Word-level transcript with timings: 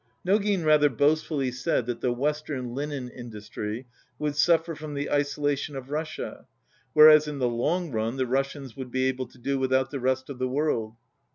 Nogin 0.25 0.63
rather 0.65 0.89
boastfully 0.89 1.51
said 1.51 1.85
that 1.85 2.01
the 2.01 2.11
western 2.11 2.73
linen 2.73 3.07
industry 3.07 3.85
would 4.17 4.35
suffer 4.35 4.73
from 4.73 4.95
the 4.95 5.11
isolation 5.11 5.75
of 5.75 5.91
Russia, 5.91 6.47
whereas 6.93 7.27
in 7.27 7.37
the 7.37 7.47
long 7.47 7.91
run 7.91 8.17
the 8.17 8.25
Russians 8.25 8.75
would 8.75 8.89
be 8.89 9.05
able 9.05 9.27
to 9.27 9.37
do 9.37 9.59
without 9.59 9.91
the 9.91 9.99
rest 9.99 10.27
of 10.31 10.39
the 10.39 10.47
world. 10.49 10.95